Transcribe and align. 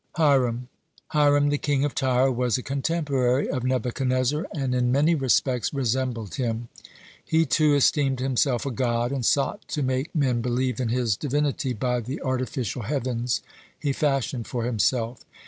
(104) 0.15 0.43
HIRAM 0.43 0.67
Hiram, 1.09 1.49
the 1.49 1.59
king 1.59 1.85
of 1.85 1.93
Tyre, 1.93 2.31
was 2.31 2.57
a 2.57 2.63
contemporary 2.63 3.47
of 3.47 3.63
Nebuchadnezzar, 3.63 4.47
and 4.51 4.73
in 4.73 4.91
many 4.91 5.13
respects 5.13 5.71
resembled 5.75 6.33
him. 6.33 6.69
He, 7.23 7.45
too, 7.45 7.75
esteemed 7.75 8.19
himself 8.19 8.65
a 8.65 8.71
god, 8.71 9.11
and 9.11 9.23
sought 9.23 9.67
to 9.67 9.83
make 9.83 10.15
men 10.15 10.41
believe 10.41 10.79
in 10.79 10.89
his 10.89 11.15
divinity 11.15 11.73
by 11.73 11.99
the 11.99 12.19
artificial 12.23 12.81
heavens 12.81 13.43
he 13.77 13.93
fashioned 13.93 14.47
for 14.47 14.63
himself. 14.63 15.23